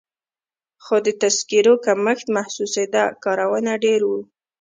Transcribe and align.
خو 0.83 0.95
د 1.05 1.07
تذکیرو 1.21 1.73
کمښت 1.85 2.27
محسوسېده، 2.35 3.03
کارونه 3.23 3.71
ډېر 3.83 4.01
وو. 4.09 4.19